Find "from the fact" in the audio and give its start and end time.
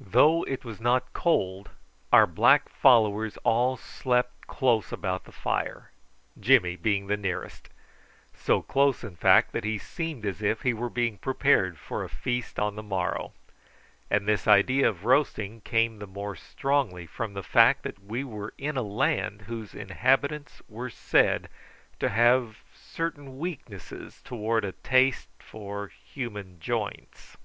17.06-17.82